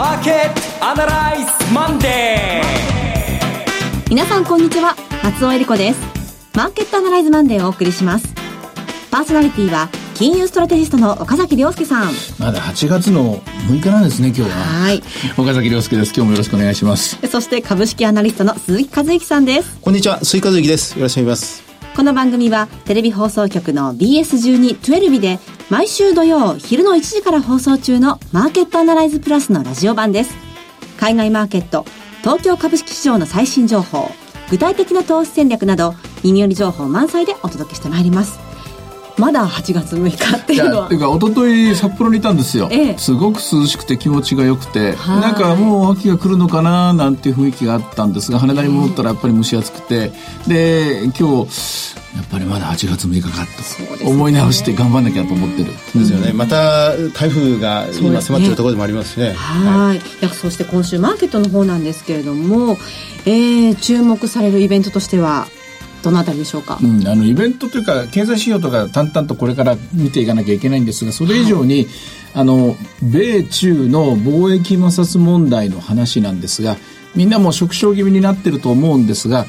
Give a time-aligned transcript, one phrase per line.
[0.00, 4.96] マーケットアナライズマンデー皆さんこんにちは。
[5.22, 6.00] 松尾英里子です。
[6.56, 8.34] マーケットアナライズマンデーをお送りします。
[9.10, 12.12] パーソナリティは金融ストラテジストの岡崎良介さん。
[12.38, 14.48] まだ8月の6日なんですね今日は。
[14.48, 15.02] はい。
[15.36, 16.14] 岡崎良介です。
[16.16, 17.18] 今日もよろしくお願いします。
[17.28, 19.80] そして株式アナリストの鈴木一之さんです。
[19.82, 20.96] こんにちは、鈴木一之です。
[20.96, 21.62] よろしくお願いします。
[21.94, 25.38] この番組はテレビ放送局の BS12-12 で
[25.70, 30.34] 毎週土曜昼の1時から放送中のマーケットアナライズプラスのラジオ版です。
[30.98, 31.84] 海外マーケット、
[32.22, 34.10] 東京株式市場の最新情報、
[34.50, 38.40] 具体的な投資戦略など耳寄り情報満載でお届けしてまいります。
[39.16, 40.86] まだ8月6日っていうのは。
[40.86, 42.98] っていうか一昨日札幌にいたんですよ、ええ。
[42.98, 44.96] すごく涼しくて気持ちが良くて。
[44.96, 45.20] はい。
[45.20, 50.10] なんかもう秋が来るのかななんていう雰囲気があったんですが羽田に戻ったらやっぱり蒸し暑くて。
[50.48, 53.46] で今日やっぱりまだ8月6日か
[53.98, 56.32] と思い直して頑張んなきゃと思ってるですよね。
[56.32, 59.32] また台風が今迫ってるところでもありますしね。
[59.32, 59.98] はい。
[59.98, 62.78] いや、そして今週マーケットの方なんですけれども、
[63.26, 65.46] えー、注目されるイベントとしては、
[66.02, 71.86] どのあたりでしょうか、うん、あのイベントというか経済指標とか淡々とこれから見ていかなきゃいけないんですがそれ以上に、
[72.32, 76.76] あの米中の貿易摩擦問題の話なんですが
[77.14, 79.46] みんなもう縮小気味になってると思うんですが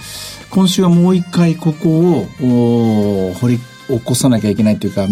[0.50, 5.10] 今週はもう一回ここをお掘り起こさなきゃいけないというか、うん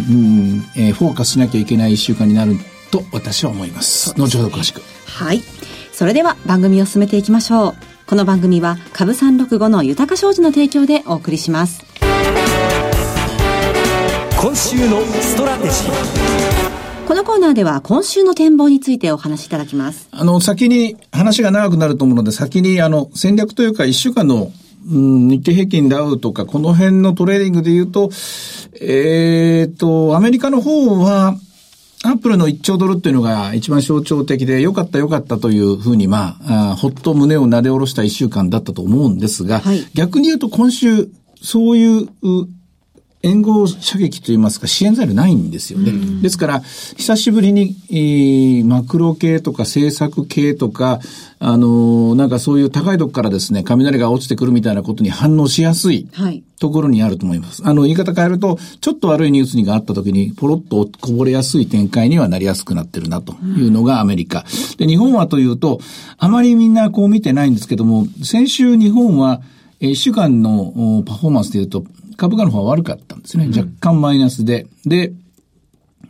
[0.75, 2.55] えーフォーカスしなきゃいけない一週間になる
[2.91, 4.13] と私は思います。
[4.17, 4.81] 後ほど詳しく。
[5.05, 5.41] はい。
[5.91, 7.75] それでは番組を進めていきましょう。
[8.07, 11.83] この番組は株365の豊か商事の提供でお送りします。
[14.41, 16.58] 今週のストラテジー
[17.09, 20.07] このコーナーでは今週の展望についてお話しいただきます。
[20.11, 24.51] あの、先に、話が長くなると思うので、先に、あの、戦略というか、一週間の、
[24.87, 28.11] うん、日経平均ダウとか、この辺のトレーディングで言うと、
[28.79, 31.35] えーと、アメリカの方は、
[32.03, 41.09] アップルの1兆ドルっていうのが一番象徴的で、良かった良かったというふうに、まあ、あほっと胸をなで下ろした一週間だったと思うんですが、はい逆に言うと今週、
[41.41, 42.47] そういう、う
[43.21, 45.91] 援護射撃といいますか支援材料ないんですよね。
[46.21, 50.99] ですから、久しぶりに、えーマクロ系とか政策系とか、
[51.39, 56.43] あのーなんかそういう高いとこからですね、雷が落ちてくるみたいなことに反応しやすいはい。
[56.59, 57.61] ところにあると思います。
[57.65, 64.45] あの、言い方変えると、ちょっと悪いニュースがあった時に、ポロッとこぼれやすい展開にはなりやすくなってるなというのがアメリカ。
[64.77, 65.79] で、日本はというと、
[66.17, 69.41] あまりみんなこう見てないんですけども、先週日本は、
[69.81, 71.85] えー一週間のおパフォーマンスでいうと、
[72.19, 73.47] 株価の方は悪かったんですね。
[73.47, 74.67] 若干マイナスで。
[74.85, 75.13] で、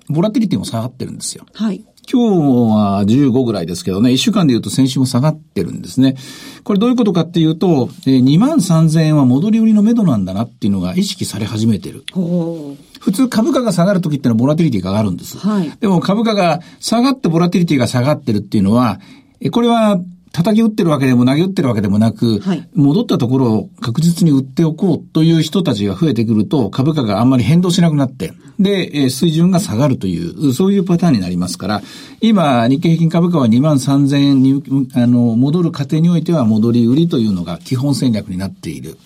[0.10, 1.46] ボラティリティも下がってるんですよ。
[1.54, 1.84] はい。
[2.12, 6.16] 今日は15ぐらいですけどね、1週間で言うと先週も下がってるんですね。
[6.64, 12.04] これどういうことかっていうと、えー2万3000円は戻り売りの目処なんだなっていうのが意識され始めてる。
[12.16, 15.38] 普通株価が下がるときってのはボラティリティが上がるんです。
[15.38, 19.00] はいでも株価が下がってボラティリティが下がってるっていうのは、
[19.40, 20.00] えこれは
[20.32, 31.82] 叩き打ってるわけでも投げ打ってるわけでもなく、はい戻ったところを確実に売っておこうという人たちが増えてくると、株価があんまり変動しなくなって、で、えー水準が下がるという、そういうパターンになりますから、
[32.22, 34.64] 今、日経平均株価は2万3000円に、
[34.94, 38.98] あの、戻る過程においては戻り売りというのが基本戦略になっている。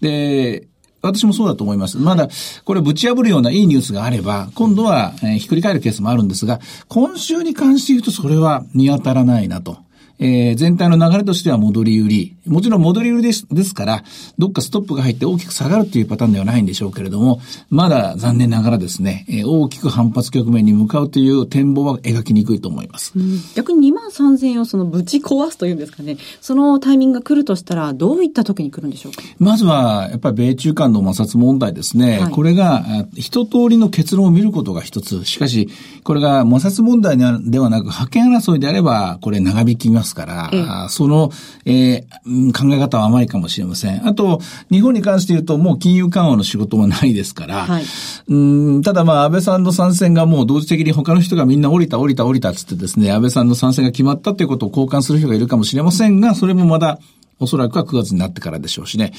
[0.00, 0.66] で、
[1.02, 1.98] 私もそうだと思います。
[1.98, 2.28] まだ、
[2.64, 9.78] これぶち破るようないいニュースがあれば、今度は、えーひっくり返るケースもあるんですが、今週に関して言うとそれは見当たらないなと。
[10.20, 12.36] えー全体の流れとしては戻り売り。
[12.46, 14.04] もちろん戻り売りですですから、
[14.38, 23.14] どっかストップが入って大きく下がるっていうパターンではないんでしょうけれども、まだ残念ながらですね、えー大きく反発局面に向かうという展望は描きにくいと思います。
[23.56, 26.18] 逆に2万3000円をそのぶち壊すというんですかね。
[26.40, 29.22] そのタイミングが来るとしたら、どういった時に来るんでしょうか？
[29.38, 32.20] まずは、やっぱり米中間の摩擦問題ですね。
[32.20, 35.24] はいこれが、あ一通りの結論を見ることが一つ。
[35.24, 35.68] しかし、
[36.04, 41.30] これが摩擦問題ではなく、覇権争いであれば、これ長引きますから、ええあその、
[41.64, 44.06] えーうん考え方は甘いかもしれません。
[44.06, 44.40] あと、
[44.70, 47.84] 日本に関して言うと、もう金融緩和の仕事はないですから、はい
[48.28, 48.36] う
[48.78, 56.98] んただまあ、安倍さんの参戦がもう同時的に他の人がみんな降りた降りた降りたっつってですね、安倍さんの参戦が決まったということを交換する人がいるかもしれませんが、それもまだ、
[57.42, 59.12] おそらくは9月になってからでしょうしね。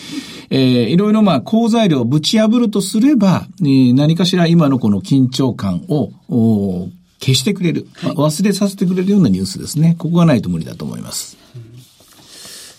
[0.51, 6.89] えーいろいろまあ、好材料をぶち破るとすれば、えー何かしら今のこの緊張感を、お
[7.21, 9.95] 消してくれる、まあ忘れさせてくれるようなニュースですね。
[9.97, 11.37] ここがないと無理だと思います。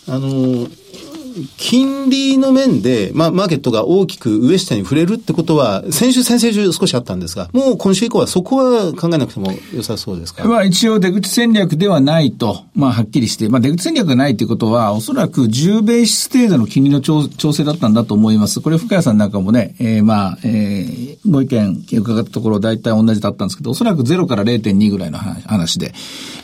[0.09, 0.69] あの、
[1.57, 10.45] 金利の面で、まあ、マーケットが大きく上下に触れるってことは、先週、先々週少しあったんですが、もう今週以降はそこは考えなくても良さそうですか？
[10.47, 18.61] まあ一応出口戦略ではないと、まあはっきりして、まあ出口戦略がないということは、おそらく10ベース程度の金利の調調整だったんだと思います。
[18.61, 25.93] これ深谷さんなんかもね、えー、まあ、えー、ご意見伺ったところ大体同じだったんですけど、おそらく0から0.2ぐらいの話で、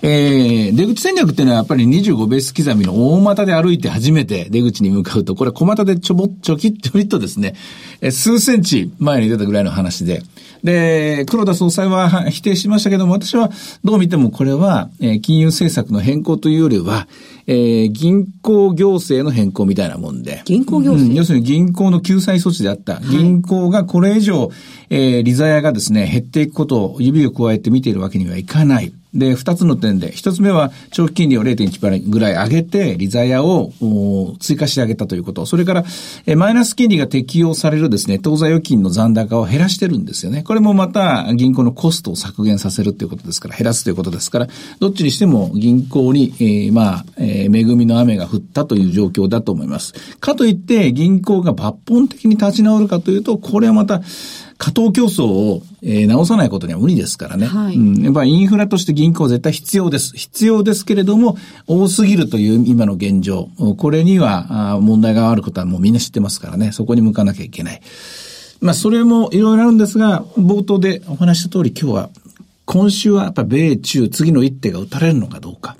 [0.02, 7.54] えー、出口戦略っていうのはやっぱり25ベース刻みの大股で歩いて初めて出口に向かうと、これ小股でちょぼっちょきっちょりとですね、
[8.00, 10.22] え数センチ前に出たぐらいの話で、
[10.64, 13.50] で、黒田総裁は否定しましたけども、私は
[13.84, 17.06] どう見てもこれは、えー、金融政策の変更というよりは、
[17.46, 20.42] えー、銀行行政の変更みたいなもんで。
[20.44, 23.00] 銀行行政、うん、要するに銀行の救済措置であった。
[23.00, 24.50] 銀行がこれ以上、
[24.90, 28.92] えー、利ザヤがですね、減っていくことを指を加えて見ているわけにはいかない。
[29.14, 33.72] で、二つの点で、一つ目は長期金利を0.1%ぐらい上げて、利ザヤを
[34.38, 35.46] 追加してあげたということ。
[35.46, 35.84] それから、
[36.26, 40.42] えマイナス金利が適用されるですね、当座預金の残高を減らしてるんですよね。
[40.42, 49.94] これもまた銀行のコストを削減させるということですから、減らすということですから、どっちにしても銀行に、えー、まあ、えー、恵みの雨が降ったという状況だと思います。
[50.20, 54.02] かといって、銀行が抜本的に立ち直るかというと、これはまた、
[54.58, 57.46] 過当競争を、えー、直さないことには無理ですからね。
[57.46, 58.02] はい、うん。
[58.02, 60.16] やっぱりインフラとして銀行絶対必要です。
[60.16, 61.38] 必要ですけれども、
[61.68, 63.48] 多すぎるという今の現状。
[63.76, 66.72] これにはあ問題があることはもうみんな知ってますからね。
[66.72, 67.80] そこに向かなきゃいけない。
[68.60, 72.10] まあ、それもいろいろあるんですが、冒頭でお話した通り今日は、
[72.64, 75.76] 今週はやっぱ米中次の一手が打たれるのかどうか。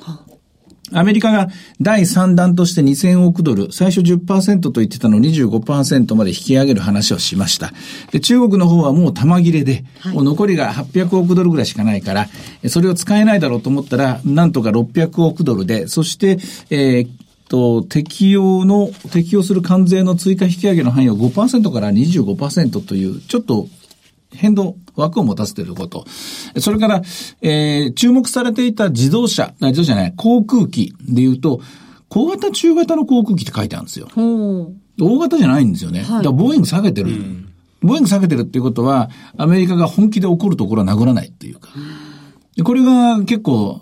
[0.92, 1.48] アメリカが
[1.80, 7.72] 第3弾として2000億ドル、最初10%と言ってたのを25%まで引き上げる話をしました。
[8.10, 12.28] で、中国の方はもう玉切れで、はい、もう残りが800億ドルぐらいしかないから、
[12.68, 16.38] それを使えないだろうと思ったら、なんとか600億ドルで、そして、
[16.70, 17.08] えー
[17.48, 23.68] と、適用の、適用する関税の追加引き上げの範囲を5%から25%という、ちょっと
[24.32, 26.04] 変動、枠を持たせていること。
[26.58, 27.02] それから、
[27.42, 31.60] えー、注目されていた自動車、自動車じゃない、航空機で言うと、
[32.08, 34.08] 小型、中型の航空機って書いてあるんですよ。
[35.00, 36.00] 大型じゃないんですよね。
[36.00, 37.10] はい、だからボーイング下げてる。
[37.10, 37.48] うん、
[37.82, 41.70] ボーイング下げてるっていうことは、アメリカが本気で怒るところは殴らないっていうか。
[42.64, 43.80] これが結構、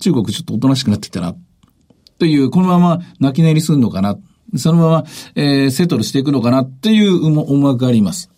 [0.00, 1.34] 中国ちょっとおとなしくなってきたな。
[2.18, 4.16] という、このまま泣き寝入りするのかな。
[4.56, 5.04] そのまま、
[5.34, 8.30] えー、セトルしていくのかなっていう思惑があります。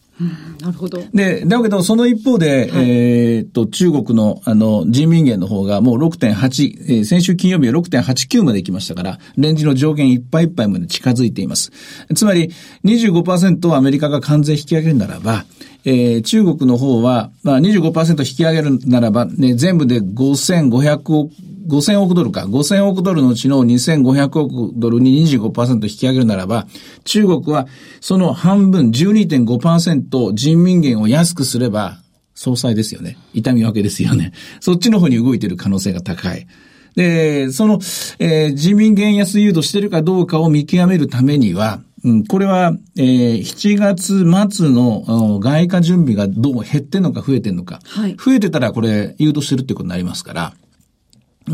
[0.61, 1.00] なるほど。
[1.15, 11.70] で、だけど、その一方で、はい、えっと、中国の、あの、人民元の方がもう6.8、えー、先週金曜日は6.89まで行きましたから、レンジの上限いっぱいいっぱいまで近づいています。
[12.15, 12.50] つまり、
[12.85, 15.44] 25%をアメリカが関税引き上げるならば、
[15.85, 21.32] えー、中国の方は、まあ25%引き上げるならば、ね、全部で5500億
[21.69, 26.67] 5000億ドルか、5000億ドルのうちの2500億ドルに25%引き上げるならば、
[27.05, 27.67] 中国は
[28.00, 31.99] その半分12.5%人民元を安くすれば、
[32.35, 33.19] 総裁ですよね。
[33.35, 34.32] 痛み分けですよね。
[34.61, 36.47] そっちの方に動いている可能性が高い。
[36.94, 37.81] で、その、
[38.19, 44.25] えー、人民元安誘導してるかどうかを見極めるためには、うん、これは、えー、7月
[44.55, 47.81] 末の外貨準備がどう減ってんのか増えてんのか。
[47.85, 50.55] はい、増えてたらこれ誘導してるってことになりますから。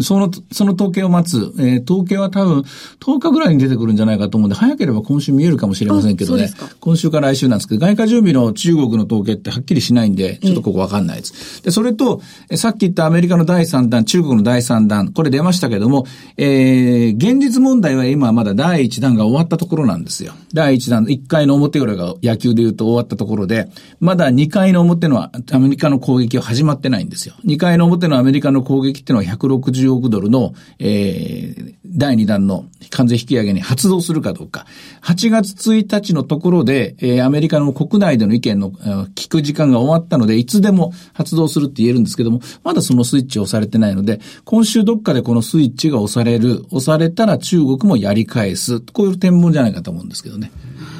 [0.02, 1.52] その、その統計を待つ。
[1.58, 2.64] えー、統計は多分
[3.00, 6.50] 10日ぐらいに出てくるんじゃないかと思うんで、早ければ今週見えるかもしれませんけどね。
[6.80, 11.62] 今週から来週なんですけど、外貨準備の中国の統計ってはっきりしないんで、ちょっとここわかんないです。
[11.62, 12.20] で、それと、
[12.50, 16.06] えさっき言ったアメリカの第3弾、中国の第3弾、これ出ましたけども、
[16.36, 20.32] えー、現実問題は今まだ第1弾が終わったところなんですよ。
[20.52, 23.68] 第1弾、1回の表ぐらいが野球で言うと終わったところで、
[24.00, 27.34] まだ2回の表のアメリカの攻撃は始まってないんですよ。
[27.44, 34.66] 2回の表のアメリカの攻撃っていうのは160 10億ドルの、えー、第2弾の関税引き上げに発動するかどうか。
[35.02, 38.72] 8月1日のところで、えー、アメリカの国内での意見の
[39.14, 48.80] 聞く時間が終わったので、いつでも発動するって言えるんですけども、まだそのスイッチを押されてないので、今週どっかでこのスイッチが押される、押されたら中国もやり返す。
[48.80, 50.50] こういう展望じゃないかと思うんですけどね。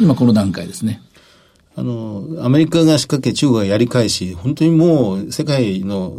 [0.01, 1.01] 今この段階ですね。
[1.77, 6.15] あの、アメリカが仕掛け中国がやり返し、本当にもう世界の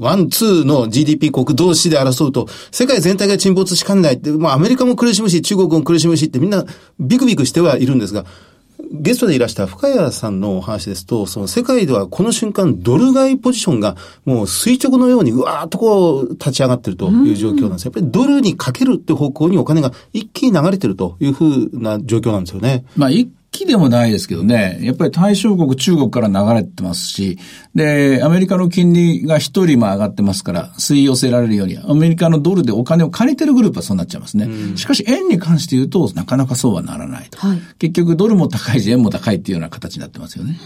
[0.00, 6.64] ワン、ツーの GDP 国同士で争うと、世界全体が沈没しかねないって、まあアメリカも苦しむし、中国も苦しむしってみんな
[7.00, 8.26] ビクビクしてはいるんですが、
[8.90, 17.84] ゲストでいらした深谷さんのお話ですと、その世界ではこの瞬間ドル買いポジションがもう垂直のようにうわーっとこう立ち上がってるという状況なんです。
[17.84, 22.84] やっぱりドルにかけるって方向にお金が一気に流れてるというふうな状況なんですよね。
[22.96, 27.38] まあ一気でもないですけどね、やっぱり対象国中国から流れてますし、
[27.74, 34.44] で、アメリカの金利が一人も上がってますから、吸い寄せられるように、アメリカのドルでお金を借りてるグループはそうなっちゃいますね。
[34.44, 37.38] うん、しかし、円に関して言うと、なかなかそうはならないと。
[37.38, 40.58] はい、結局、ドルも高いし、円も高いっていうような形になってますよね。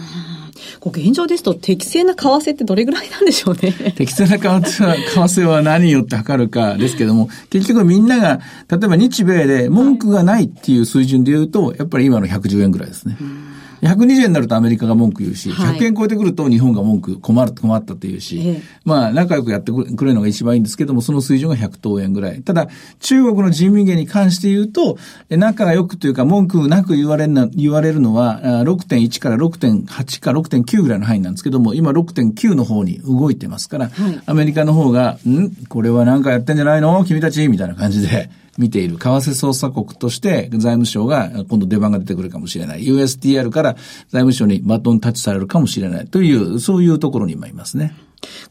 [0.80, 3.72] こう現状ですと、適正な為替ってどれぐらいなんでしょうね。
[3.96, 13.16] 適正な為替は、為替は何によって測るかですけども、結局みんなが、例えば日米で文句がないっていう水準で言うと、やっぱり今の110円ぐらいですね。
[13.82, 22.42] 120円になるとアメリカが文句言うし、100円超えてくると日本が文句困る、困ったというし、まあ仲良くやってくれるのが一番いいんですけども、その水準が100等円ぐらい。
[22.42, 22.68] ただ、
[23.00, 24.98] 中国の人民元に関して言うと、
[25.30, 35.50] 仲が良くというか文句なく言われるな、言われるのは、6.1から6.8か6.9ぐらいの範囲なんですけども、今6.9の方に動いてますから、はい、アメリカの方が、ん？
[35.68, 37.04] これはなんかやってんじゃないの？
[37.04, 37.48] 君たち？
[37.48, 42.86] みたいな感じで、見ている為替捜査国として財務省が今度出番が出てくるかもしれない。
[42.86, 43.74] USTR から
[44.08, 47.94] 財務省にバトンタッチされるかもしれないという、そういうところに今いますね。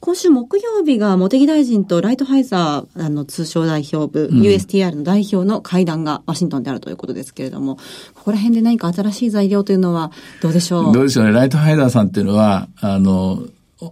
[0.01, 7.77] 今週木曜日が茂木大臣とライトハイザー、あの、通商代表部、うん、USTR の代表の会談がワシントンであるということですけれども、
[8.15, 10.93] ここら辺で何か新しい材料というのはどうでしょう？
[10.93, 11.31] どうでしょうね。
[11.31, 13.43] ライトハイザーさんっていうのは、あの、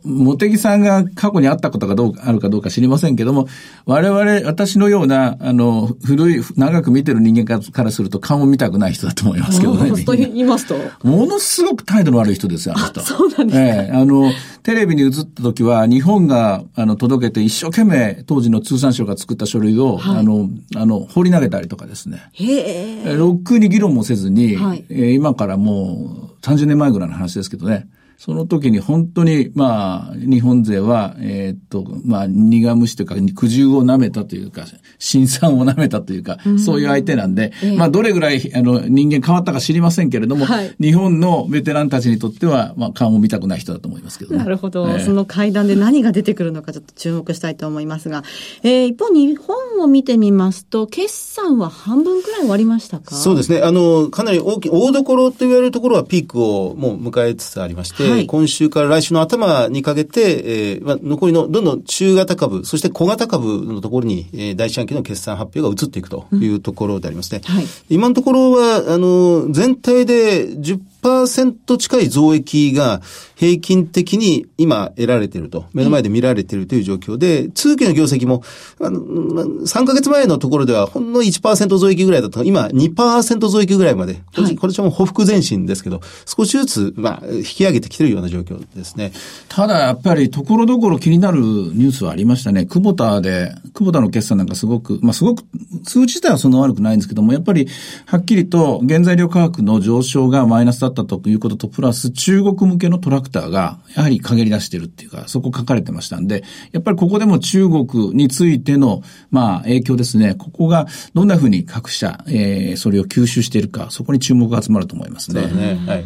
[0.03, 3.47] 茂木さんが過去にあったことがどうあるかどうか知りませんけども、
[3.85, 9.89] 我々、私のような、あの、古い、長く見てる人間からすると顔を見たくない人だと思いますけどね。
[10.05, 13.01] と言いますとものすごく態度の悪い人ですよ、あの人。
[13.03, 13.87] そうなんですね。
[13.89, 14.31] ええあの、
[14.61, 22.19] テレビに映った時は、日本が、あの、届けて一生懸命、当時の通産省が作った書類を、はい、あの、あの、放り投げたりとかですね。
[22.33, 23.15] へえ。
[23.15, 27.87] ろくに議論もせずに、はい、え今からもう30年前ぐらいの話ですけどね。
[28.19, 34.65] その時に本当に、まあ、日本勢は、えー、っと、まあ、苦虫というか、苦渋を舐めたというか、
[34.99, 44.43] 辛酸を舐めたというか、うん、そういう相手なんで、えー、まあ、どれぐらい、あの、人間変わったか知りませんけれども、はい、日本のベテランたちにとっては、まあ、顔を見たくない人だと思いますけどね。
[44.43, 44.85] なるほど。
[44.89, 48.25] えー、その会談で何が出てくるのかちょっと注目したいと思いますが、
[48.63, 53.15] えー、一方、日本を見てみますと、決算は半分くらい終わりましたか？
[53.15, 53.61] そうですね。
[53.61, 67.41] あの、かなり大きい、大所と言われるところはピークをもう迎えつつありまして、はい、今週から来週の頭にかけて、えーまあ、残りのどんどん中型株、そして小型株のところに、えー、第一半期の決算発表が移っていくというところでありますね。
[67.47, 67.55] うん。
[67.55, 73.01] はい、今のところは、あの、全体で10 10%近い増益が
[73.35, 78.43] 平均的に今得られていると、目の前で見られているという状況で、通期の業績も、
[78.81, 89.11] あの、3ヶ月前のところではほんの1%増益ぐらいだった今2%増益ぐらいまで、はい、これちも報復前進ですけど、少しずつ、まあ、引き上げてきているような状況ですね。
[89.47, 92.65] ただ、やっぱり、ところどころ気になるニュースはありましたね。
[92.65, 95.43] 久保田で、久保田の決算なんかすごく、まあ、すごく、
[95.85, 97.67] 数値自体はそんな悪くないんですけども、やっぱり、
[98.05, 110.35] はっきりと原材料価格の上昇がマイナスだったということと、プラス中国向けのトラクターが、やはり陰り出してるっていうか、そこ書かれてましたんで、やっぱりここでも中国についての、まあ、影響ですね。
[110.35, 115.41] ここが、どんなふうに各社、えー、それを吸収しているか、そこに注目が集まると思いますね。
[115.41, 115.81] そうですね。
[115.87, 116.05] はい。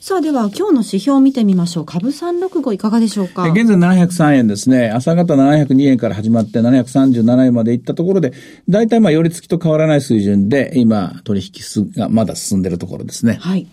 [0.00, 1.84] さあでは今日の指標を見てみましょう。
[1.84, 3.44] 株365いかがでしょうか？
[3.50, 4.88] 現在703円ですね。
[4.88, 8.32] 朝方702円から始まって737円までいったところで、
[8.66, 13.36] 大体まあ寄り付きと変わらない水準で今取引がまだ進んでいるところですね。
[13.42, 13.66] はい。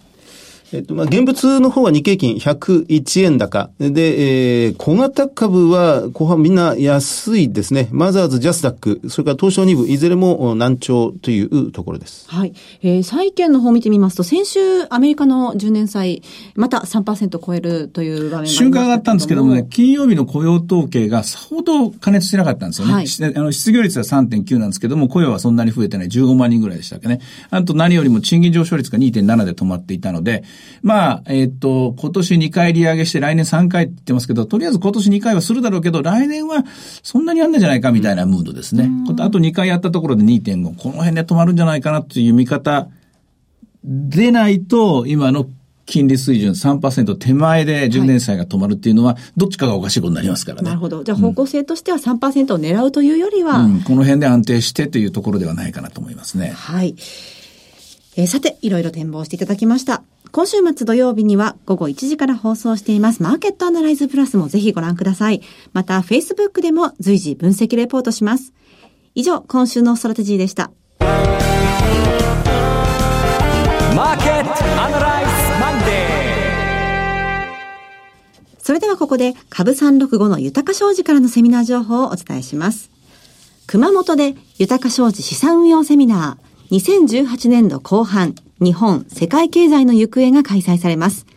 [0.73, 3.69] えっと、まあ、現物の方は日経金101円高。
[3.79, 7.87] で、えー、小型株は後半みんな安いですね。
[7.91, 12.29] マザーズ、ジャスダック、それから東証2部、いずれも難聴というところです。
[12.29, 12.53] はい。
[12.81, 14.59] えー、債券の方を見てみますと、先週
[14.89, 16.21] アメリカの10年債、
[16.55, 22.93] また3%超えるという場面が瞬間上がったんですけどもね、金曜日の雇用統計がさほど加熱してなかったんですよね。
[22.93, 26.07] はい、あの失業率は3.9なんですけども、雇用はそんなに増えてない。
[26.07, 27.21] 15万人ぐらいでしたっけね。
[27.51, 30.43] あと何よりも賃金上昇率が2.7で止まっていたので、
[30.81, 36.63] まあ、えっ、ー、と、今年2回利上げして来年3回って言ってますけど、とりあえず今年2回はするだろうけど、来年は
[37.03, 38.89] そんなにやんないんじゃないかみたいなムードですね。
[39.19, 40.77] あと2回やったところで2.5。
[40.77, 42.87] この辺で止まるんじゃないかなっていう見方
[43.83, 45.47] でないと、今の
[45.87, 50.67] 金利水準3%手前で10年債が止まるっていうのは、どっちかがおかしいことになりますからね。
[50.67, 51.03] なるほど。
[51.03, 56.49] じゃあ方向性としては3%を狙うというよりは、うん、この辺で安定してというところではないかなと思いますね。
[56.49, 56.95] はい。
[58.17, 60.03] えー、さて、いろいろ展望していただきました。
[60.31, 65.41] 今週末土曜日には午後1時から放送していますマーケットアナライズプラスもぜひご覧ください。
[65.73, 68.53] また、Facebook でも随時分析レポートします。
[69.15, 70.71] 以上、今週のストラテジーでした。
[70.99, 71.07] マー
[74.17, 75.87] ケットアナライズマンデー
[78.59, 82.91] それではここで株365の豊か商事からのセミナー情報をお伝えします。
[83.65, 91.27] 熊本で豊か商事資産運用セミナー2018年度後半日本世界経済の行方が開催されます。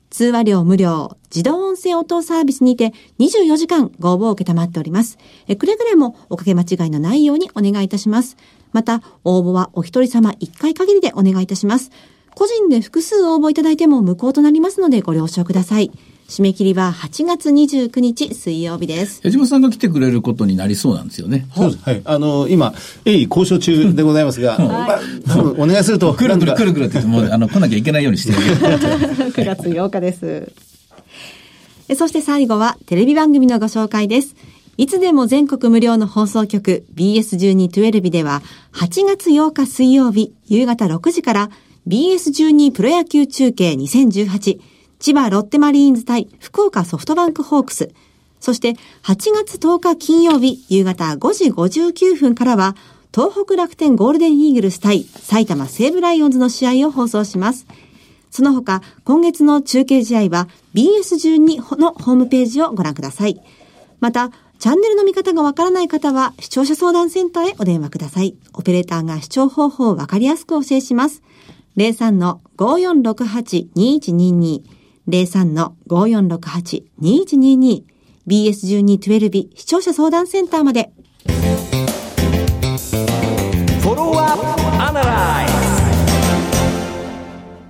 [0.10, 5.18] 通話料無料、自動音声応答サービスにて24時間ご応募を受けたまっております。
[5.48, 8.36] えくれぐれもおかけ間違いのないようにお願いいたします。
[8.74, 11.90] また、応募はお一人様1回限りでお願いいたします。
[12.36, 15.92] 個人で複数応募いただいても無効となりますのでご了承ください。
[16.28, 19.22] 締め切りは8月29日水曜日です。
[19.24, 21.48] 矢島さんが来てくれることになりそうなんですよね。
[21.56, 21.84] そうです。
[21.84, 22.02] はい。
[22.04, 22.74] あの、今、
[23.06, 28.38] 鋭意交渉中でございますが、まあ、多分お願いすると、くるくるくるくるって言ってもう、あの、来なきゃいけないようにしてる。
[29.34, 30.52] 9月8日です。
[31.88, 34.36] えそして最後はテレビ番組のご紹介です。
[34.78, 38.42] いつでも全国無料の放送局 BS1212 では
[38.74, 41.50] 8月8日水曜日夕方6時から
[41.88, 44.60] BS12 プロ野球中継2018
[45.00, 47.92] 千葉ロッテマリーンズ対福岡ソフトバンクホークス
[48.40, 48.72] そして
[49.04, 52.76] 8月10日金曜日夕方5時59分からは
[53.16, 57.66] 東北楽天ゴールデンイーグルス対埼玉西武ライオンズの試合を放送します。
[58.30, 63.40] その他、今月の中継試合は BS12 のホームページをご覧ください。
[64.02, 68.36] また、チャンネルの見方がわからない方は、視聴者相談センターへお電話ください。
[68.54, 71.24] オペレーターが視聴方法をわかりやすくお教えします。
[71.78, 74.62] 03-5468-2122
[75.08, 77.84] 03-5468-2122
[78.28, 80.92] BS1212 視聴者相談センターまで。
[83.82, 84.44] フォローアップ
[84.84, 85.50] アナライ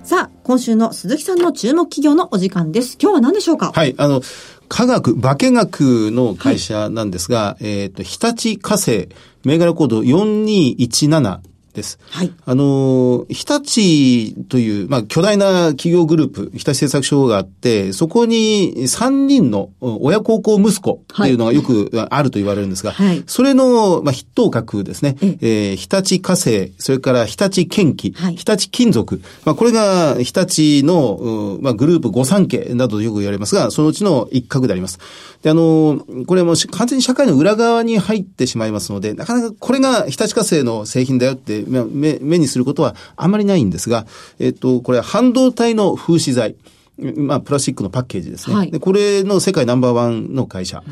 [0.02, 2.96] さあ、今週の鈴木さんの注目企業のお時間です。
[2.98, 3.72] 今日は何でしょうか？
[3.72, 4.22] はい、あの、
[4.68, 9.08] 科学、化学の会社なんですが、えっ、と、日立火星、
[9.44, 11.40] 銘柄コード4217
[11.76, 12.00] です。
[12.10, 12.32] はい。
[12.44, 23.22] あの、日立という、まあ、巨大な企業グループ、日立製作所があって、そこに3人の親孝行息子っていうのがよくあると言われるんですが、はい。
[23.26, 25.72] それの、まあ、筆頭格ですね、ええ。
[25.74, 28.36] ー日立火星、それから日立建機、はい。
[28.36, 34.98] 日立金属、まあ、これが日立の、うんまあ、グループ御三家などとよく言われますが、そのうちの一角であります。
[35.42, 44.06] で、あの、これはも完全に社会の裏側に入ってしまいますので、なかなかこれが日立火星の製品だよってまあ目目にすることはあまりないんですが、
[44.38, 46.56] えっと、これ半導体の風刺剤。
[46.98, 48.56] まあ、プラスチックのパッケージですね。
[48.56, 50.82] はいでこれの世界ナンバーワンの会社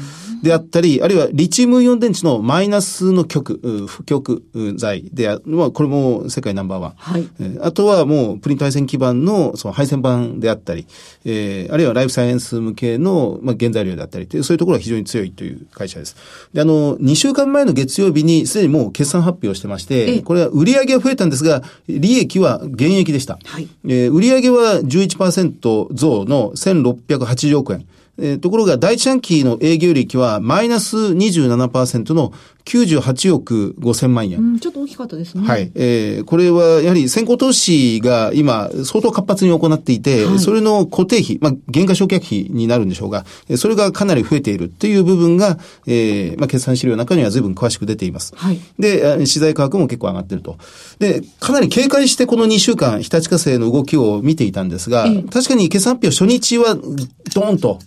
[0.43, 6.93] であったり、あるいはリチウムイオン電池のマイナスの極、う不極う剤であ、まあ、これも世界ナンバーワン。
[6.97, 10.87] はいえーあとはもうプリント配線基板のその配線板であったり、
[11.25, 16.17] えーあるいはライフサイエンス向けの、まあ、原材料であったりという、そういうところが非常に強いという会社です。
[16.53, 23.39] で、あの、2週間前の月曜日にすでにもう決算発表してましええて、これは売上は増えたんですが、利益は減益でした。
[23.45, 27.87] はいえー売上は11%増の1680億円。
[28.17, 32.33] えーところが、第一半期の営業利益はマイナス27%の
[32.65, 34.39] 98億5千万円。
[34.39, 35.47] うん、ちょっと大きかったですね。
[35.47, 35.71] はい。
[35.75, 48.35] えー、これはやはり先行投資が今相当活発に行っていて、はいそれの固定費、まあ、原価償却費になるんでしょうが、えーそれがかなり増えているっていう部分が、えー、まあ、決算資料の中には随分詳しく出ています。
[48.37, 50.59] はいで、あ資材価格も結構上がってると。
[50.99, 57.79] で、かなり警戒してこの2週間、日立火星の動きを見ていたんですが、ええ確かに決算発表初日はドーンと、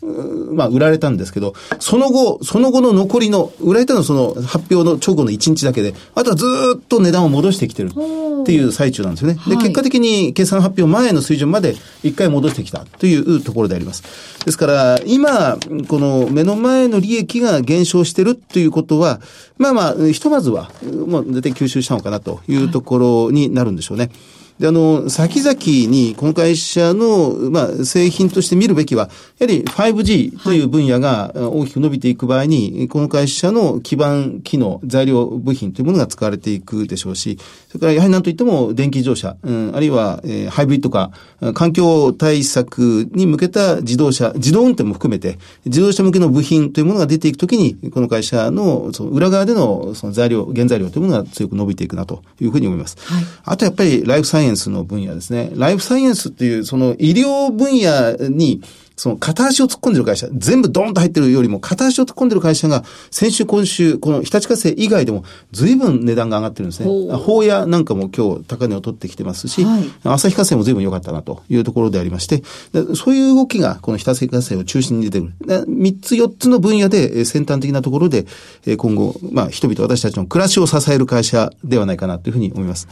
[0.53, 9.35] まあ、売られたんですけど、その後、その後の残りの、売られたのはその発表の直後の1日だけで、あとはずーっと値段を戻してきてるっていう最中なんですよね。
[9.47, 14.03] で、はい結果的に決算発表前の水準まで一回戻してきたというところであります。
[14.45, 19.19] ですから、今、この目の前の利益が減少してるということは、
[19.57, 20.71] まあまあ、ひとまずは、
[21.05, 24.09] もう絶対吸収したのかなというところになるんでしょうね。
[24.59, 25.55] で、あの、先々
[25.89, 37.37] に、この会社の、まあ、製品として見るべきは、やはり 5G という分野が大きく伸びていく場合に、この会社の基盤機能、材料部品というものが使われていくでしょうし、
[37.69, 52.97] それからやはり何といっても電気自動車、うん、あるいは、えーハイブリッドカー、環境対策に向けた自動車、自動運転も含めて、自動車向けの部品というものが出ていくときに、この会社のその裏側でのその材料、原材料というものが強く伸びていくなというふうに思います。
[52.99, 55.51] はいあとやっぱりライフサイエンスの分野ですね。
[55.55, 58.61] ライフサイエンスっていうその医療分野に
[58.97, 66.87] その片足を突っ込んでる会社、全部ドーンと入ってるよりも片足を突っ込んでる会社が先週今週、この日立火星以外でも随分値段が上がってるんですね。
[66.87, 72.37] ほう法屋なんかも今日高値を取ってきてますし、はい旭化成も随分良かったなというところでありまして、
[72.73, 75.33] でそういう動きがこの日立化成を中心に出てくる。
[75.45, 78.25] で三つ四つの分野でえー先端的なところで、
[78.65, 82.87] えー今後、まあ人々、私たちの暮らしを支える会社ではないかなというふうに思います。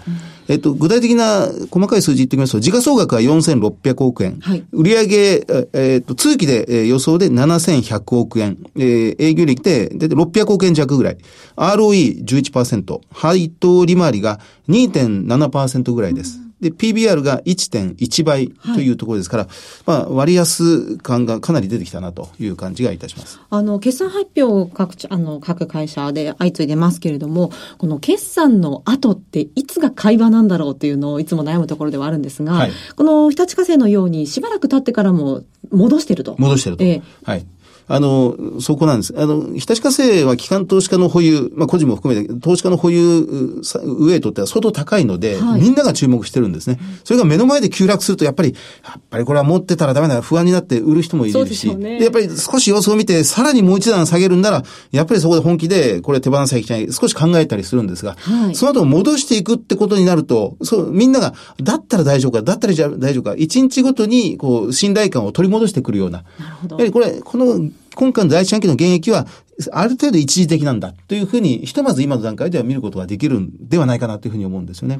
[0.48, 4.38] えっと、具体的な細かい数字言っておきますと、時価総額は4600億円。
[4.41, 8.58] はい売上ええっと、通期でえー予想で7100億円。
[8.75, 11.17] えー営業利益で、で600億円弱ぐらい。
[11.55, 12.99] ROE11%。
[13.12, 16.44] 配当利回りが2.7%ぐらいです。
[16.62, 19.48] で、PBR が1.1倍というところですから、
[19.86, 23.39] まあ、割安感がかなり出てきたなという感じがいたします。
[23.50, 36.36] あの、決算発表各地、あの、各会社で相次いでますけれども、この決算の後っていつが会話なんだろうっていうのをいつも悩むところではあるんですが、はいこの日立火星のようにしばらく経ってからも戻してると。
[36.38, 36.84] 戻してると。
[36.84, 37.46] ええはい。
[37.88, 39.13] あの、そこなんです。
[39.17, 46.80] あの、日立火星は機関投資家の保有、まあ個人も含めて投資家の保有上へとっては相当高いので、はいみんなが注目してるんですね。
[47.04, 66.24] それが目の前で急落すると、やっぱり、やっぱりこれは持ってたらダメだ、不安になって売る人もいるし、でねやっぱり少し様子を見て、さらにもう一段下げるんなら、やっぱりそこで本気で、これ手放さなきゃいけない、少し考えたりするんですが、はいその後戻していくってことになると、そう、みんなが、だったら大丈夫か、だったらじゃ大丈夫か、一日ごとに、こう、信頼感を取り戻してくるような。
[66.39, 69.27] なるほどやはりこれ、この、今回の第一四半期の減益は、
[69.71, 74.99] ある程度一時的なんだというふうに、ひとまず今の段階では見ることができるんではないかなというふうに思うんですよね。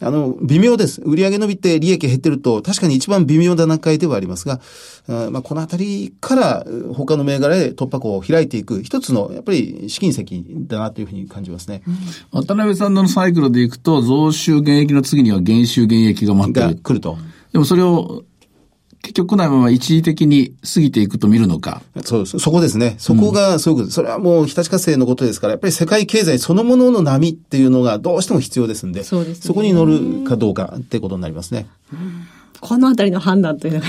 [0.00, 1.00] あの、微妙です。
[1.02, 4.60] 売上伸びて利益減ってると、確かに一番微妙な段階ではありますが、
[5.08, 11.82] あまあ、このあたりからう他の銘柄で突破口を開いていく一つの、やっぱり試金石だなというふうに感じますね。
[12.32, 16.66] 渡辺さんのサイクルでいくと、増収減益の次には減収減益が待ってる。
[16.66, 17.18] が来ると。
[17.52, 18.24] でもそれを
[19.02, 21.82] 結局来ないまま一時的に過ぎていくと見るのか。
[22.04, 22.38] そうです。
[22.38, 22.94] そこですね。
[22.98, 23.94] そこがそういうことです。
[23.96, 31.66] それはもう日立火星のことですから、やっぱり世界経済そのものの波っていうのがどうしても必要ですんで、そうですねこに乗るかどうかってことになりますね。
[32.60, 33.86] このあたりの判断というのが、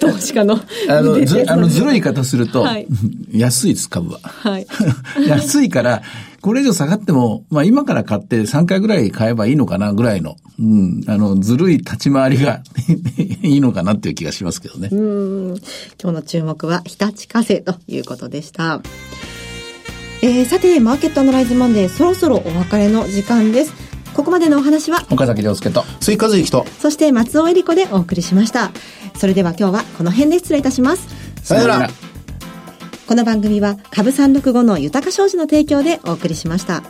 [0.00, 0.58] 投資家の
[0.88, 2.86] あの、 ず、あの、ずるい言い方すると、はい
[3.32, 4.20] 安いです、株は。
[4.22, 4.66] はい。
[5.28, 6.02] 安いから、
[6.40, 12.62] これ以上下がっても、まあ今から買って3回ぐらい買えばいいのかなぐらいの、うん、あの、ずるい立ち回りが
[13.42, 14.88] いいのかなっていう気がしますけどね。
[14.90, 15.48] うん
[16.02, 18.80] 今日の注目は日立火星ということでした。
[20.22, 23.89] えー、さて、マーケットアナライズマンデー、そろそろお別れの時間です。
[24.14, 25.84] ここまでのお話は、岡崎亮介と。
[26.00, 28.70] 追加随と、そして松尾恵里子でお送りしました。
[29.16, 31.08] それでは今日はこの辺で失礼いたします。
[31.42, 31.90] さよなら。
[33.06, 36.82] この番組は株365の豊か商事の提供でお送りしました。